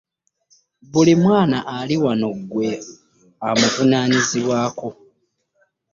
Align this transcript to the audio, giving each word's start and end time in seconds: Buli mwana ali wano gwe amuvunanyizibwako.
Buli 0.91 1.13
mwana 1.23 1.57
ali 1.77 1.95
wano 2.03 2.29
gwe 2.51 2.69
amuvunanyizibwako. 3.49 4.87